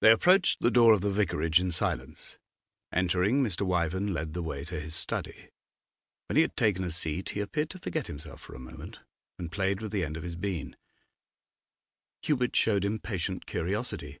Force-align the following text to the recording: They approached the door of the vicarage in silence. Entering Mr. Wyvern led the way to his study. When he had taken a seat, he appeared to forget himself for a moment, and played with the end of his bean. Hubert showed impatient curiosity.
They 0.00 0.10
approached 0.10 0.58
the 0.62 0.70
door 0.72 0.92
of 0.92 1.00
the 1.00 1.12
vicarage 1.12 1.60
in 1.60 1.70
silence. 1.70 2.36
Entering 2.90 3.40
Mr. 3.40 3.62
Wyvern 3.64 4.12
led 4.12 4.32
the 4.32 4.42
way 4.42 4.64
to 4.64 4.80
his 4.80 4.96
study. 4.96 5.48
When 6.26 6.34
he 6.34 6.42
had 6.42 6.56
taken 6.56 6.82
a 6.82 6.90
seat, 6.90 7.28
he 7.28 7.40
appeared 7.40 7.70
to 7.70 7.78
forget 7.78 8.08
himself 8.08 8.40
for 8.40 8.56
a 8.56 8.58
moment, 8.58 8.98
and 9.38 9.52
played 9.52 9.80
with 9.80 9.92
the 9.92 10.04
end 10.04 10.16
of 10.16 10.24
his 10.24 10.34
bean. 10.34 10.76
Hubert 12.22 12.56
showed 12.56 12.84
impatient 12.84 13.46
curiosity. 13.46 14.18